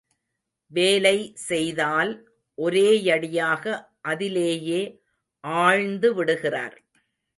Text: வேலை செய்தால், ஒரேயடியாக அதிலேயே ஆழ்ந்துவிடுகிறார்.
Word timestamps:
வேலை 0.71 1.17
செய்தால், 1.35 2.11
ஒரேயடியாக 2.57 3.63
அதிலேயே 4.01 4.81
ஆழ்ந்துவிடுகிறார். 5.43 6.77